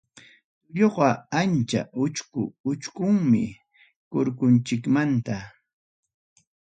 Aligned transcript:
Tulluqa 0.65 1.09
ancha 1.41 1.81
uchku 2.05 2.41
uchkum 2.71 3.17
kurkunchikmanta. 4.11 5.37